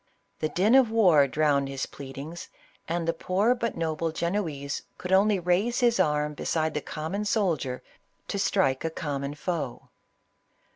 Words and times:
The 0.39 0.49
din 0.49 0.73
of 0.73 0.89
war 0.89 1.27
drowned 1.27 1.69
his 1.69 1.85
pleadings, 1.85 2.49
and 2.87 3.07
the 3.07 3.13
poor 3.13 3.53
but 3.53 3.77
noble 3.77 4.11
Genoese 4.11 4.81
could 4.97 5.11
only 5.11 5.37
raise 5.37 5.79
his 5.81 5.99
arm 5.99 6.33
be 6.33 6.43
side 6.45 6.73
the 6.73 6.81
common 6.81 7.23
soldier 7.23 7.83
to 8.27 8.39
strike 8.39 8.83
a 8.83 8.89
common 8.89 9.35
foe. 9.35 9.89